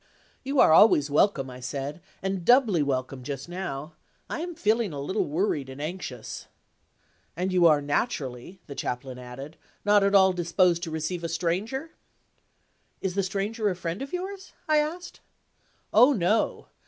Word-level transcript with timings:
"You 0.43 0.59
are 0.59 0.73
always 0.73 1.11
welcome," 1.11 1.51
I 1.51 1.59
said; 1.59 2.01
"and 2.23 2.43
doubly 2.43 2.81
welcome 2.81 3.21
just 3.21 3.47
now. 3.47 3.93
I 4.31 4.39
am 4.39 4.55
feeling 4.55 4.93
a 4.93 4.99
little 4.99 5.25
worried 5.25 5.69
and 5.69 5.79
anxious." 5.79 6.47
"And 7.37 7.53
you 7.53 7.67
are 7.67 7.83
naturally," 7.83 8.59
the 8.65 8.73
Chaplain 8.73 9.19
added, 9.19 9.57
"not 9.85 10.03
at 10.03 10.15
all 10.15 10.33
disposed 10.33 10.81
to 10.85 10.89
receive 10.89 11.23
a 11.23 11.29
stranger?" 11.29 11.91
"Is 12.99 13.13
the 13.13 13.21
stranger 13.21 13.69
a 13.69 13.75
friend 13.75 14.01
of 14.01 14.11
yours?" 14.11 14.53
I 14.67 14.77
asked. 14.77 15.19
"Oh, 15.93 16.13
no! 16.13 16.65